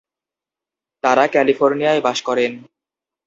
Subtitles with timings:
[1.03, 2.51] তাঁরা ক্যালিফোর্নিয়ায় বাস করেন।